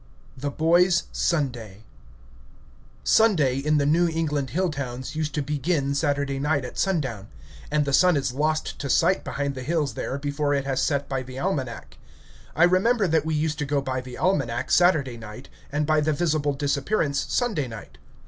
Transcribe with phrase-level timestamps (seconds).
[0.35, 0.41] V.
[0.41, 1.83] THE BOY'S SUNDAY
[3.03, 7.27] Sunday in the New England hill towns used to begin Saturday night at sundown;
[7.69, 11.07] and the sun is lost to sight behind the hills there before it has set
[11.07, 11.99] by the almanac.
[12.55, 16.13] I remember that we used to go by the almanac Saturday night and by the
[16.13, 17.99] visible disappearance Sunday night.